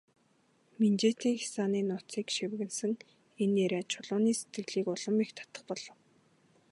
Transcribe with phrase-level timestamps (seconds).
[0.79, 2.91] Минжээтийн хясааны нууцыг шивгэнэсэн
[3.41, 5.97] энэ яриа Чулууны сэтгэлийг улам ч их татах болов.